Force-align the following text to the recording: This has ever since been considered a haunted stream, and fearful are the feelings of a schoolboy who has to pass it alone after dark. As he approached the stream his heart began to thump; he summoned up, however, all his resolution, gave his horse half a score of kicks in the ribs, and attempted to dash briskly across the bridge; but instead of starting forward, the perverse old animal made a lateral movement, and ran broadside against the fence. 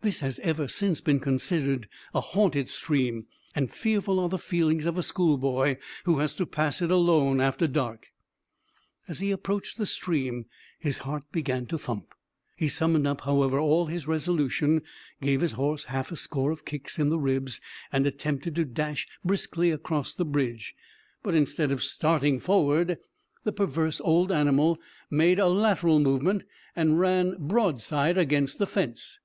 This 0.00 0.20
has 0.20 0.38
ever 0.38 0.68
since 0.68 1.02
been 1.02 1.20
considered 1.20 1.86
a 2.14 2.20
haunted 2.22 2.70
stream, 2.70 3.26
and 3.54 3.70
fearful 3.70 4.18
are 4.20 4.28
the 4.30 4.38
feelings 4.38 4.86
of 4.86 4.96
a 4.96 5.02
schoolboy 5.02 5.76
who 6.06 6.20
has 6.20 6.32
to 6.36 6.46
pass 6.46 6.80
it 6.80 6.90
alone 6.90 7.42
after 7.42 7.66
dark. 7.66 8.06
As 9.06 9.20
he 9.20 9.30
approached 9.30 9.76
the 9.76 9.84
stream 9.84 10.46
his 10.78 10.96
heart 11.04 11.24
began 11.30 11.66
to 11.66 11.76
thump; 11.76 12.14
he 12.56 12.68
summoned 12.68 13.06
up, 13.06 13.20
however, 13.20 13.58
all 13.58 13.84
his 13.84 14.06
resolution, 14.08 14.80
gave 15.20 15.42
his 15.42 15.52
horse 15.52 15.84
half 15.84 16.10
a 16.10 16.16
score 16.16 16.50
of 16.50 16.64
kicks 16.64 16.98
in 16.98 17.10
the 17.10 17.18
ribs, 17.18 17.60
and 17.92 18.06
attempted 18.06 18.54
to 18.54 18.64
dash 18.64 19.06
briskly 19.26 19.70
across 19.70 20.14
the 20.14 20.24
bridge; 20.24 20.74
but 21.22 21.34
instead 21.34 21.70
of 21.70 21.82
starting 21.84 22.40
forward, 22.40 22.96
the 23.44 23.52
perverse 23.52 24.00
old 24.00 24.32
animal 24.32 24.78
made 25.10 25.38
a 25.38 25.48
lateral 25.48 26.00
movement, 26.00 26.44
and 26.74 26.98
ran 26.98 27.36
broadside 27.38 28.16
against 28.16 28.58
the 28.58 28.64
fence. 28.66 29.18